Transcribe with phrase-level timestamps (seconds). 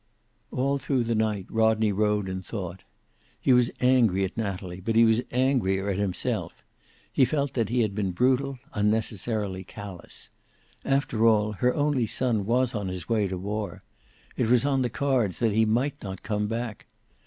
[0.49, 2.81] All through the night Rodney rode and thought.
[3.39, 6.63] He was angry at Natalie, but he was angrier at himself.
[7.13, 10.31] He felt that he had been brutal, unnecessarily callous.
[10.83, 13.83] After all, her only son was on his way to war.
[14.35, 16.87] It was on the cards that he might not come back.